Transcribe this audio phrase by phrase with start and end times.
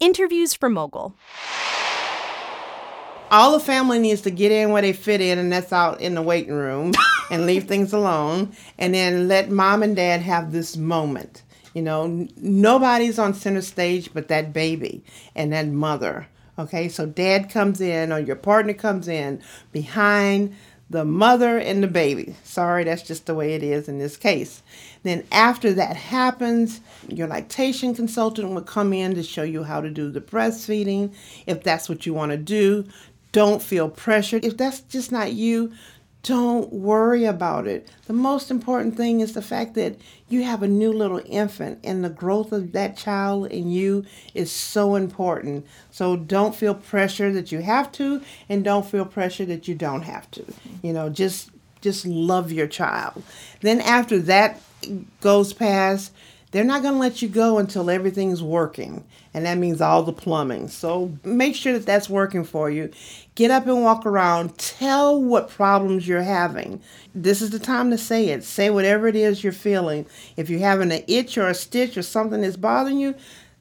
[0.00, 1.16] interviews for Mogul.
[3.30, 6.14] All the family needs to get in where they fit in, and that's out in
[6.14, 6.92] the waiting room
[7.30, 8.52] and leave things alone.
[8.78, 11.42] And then let mom and dad have this moment.
[11.74, 15.04] You know, nobody's on center stage but that baby
[15.34, 16.28] and that mother.
[16.58, 19.42] Okay, so dad comes in or your partner comes in
[19.72, 20.54] behind
[20.88, 22.36] the mother and the baby.
[22.44, 24.62] Sorry, that's just the way it is in this case.
[25.02, 29.90] Then, after that happens, your lactation consultant will come in to show you how to
[29.90, 31.12] do the breastfeeding
[31.46, 32.86] if that's what you want to do.
[33.32, 34.44] Don't feel pressured.
[34.44, 35.72] If that's just not you,
[36.26, 37.88] don't worry about it.
[38.08, 39.96] The most important thing is the fact that
[40.28, 44.04] you have a new little infant and the growth of that child in you
[44.34, 45.64] is so important.
[45.92, 50.02] So don't feel pressure that you have to and don't feel pressure that you don't
[50.02, 50.44] have to.
[50.82, 53.22] You know, just just love your child.
[53.60, 54.60] Then after that
[55.20, 56.12] goes past,
[56.52, 60.12] they're not going to let you go until everything's working, and that means all the
[60.12, 60.68] plumbing.
[60.68, 62.90] So make sure that that's working for you.
[63.34, 64.56] Get up and walk around.
[64.56, 66.80] Tell what problems you're having.
[67.14, 68.44] This is the time to say it.
[68.44, 70.06] Say whatever it is you're feeling.
[70.36, 73.14] If you're having an itch or a stitch or something that's bothering you,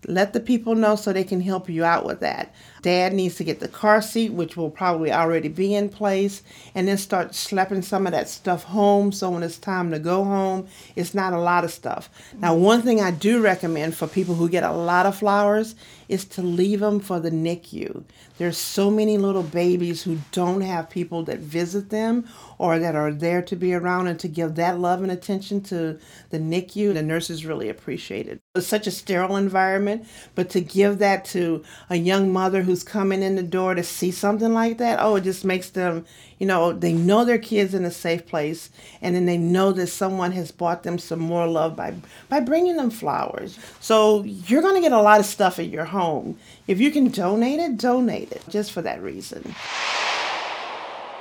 [0.08, 2.54] let the people know so they can help you out with that.
[2.82, 6.44] Dad needs to get the car seat, which will probably already be in place,
[6.76, 10.24] and then start schlepping some of that stuff home so when it's time to go
[10.24, 12.10] home, it's not a lot of stuff.
[12.38, 15.76] Now, one thing I do recommend for people who get a lot of flowers
[16.08, 18.04] is to leave them for the NICU.
[18.38, 23.12] There's so many little babies who don't have people that visit them or that are
[23.12, 25.98] there to be around and to give that love and attention to
[26.30, 26.94] the NICU.
[26.94, 28.42] The nurses really appreciate it.
[28.54, 29.95] It's such a sterile environment,
[30.34, 34.12] but to give that to a young mother who's coming in the door to see
[34.12, 36.06] something like that, oh, it just makes them,
[36.40, 38.70] you know, they know their kids in a safe place
[39.02, 41.94] and then they know that someone has brought them some more love by
[42.30, 43.58] by bringing them flowers.
[43.80, 46.38] So you're going to get a lot of stuff at your home.
[46.68, 49.56] If you can donate it, donate it just for that reason.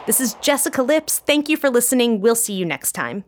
[0.07, 1.21] This is Jessica Lips.
[1.21, 2.21] Thank you for listening.
[2.21, 3.25] We'll see you next time.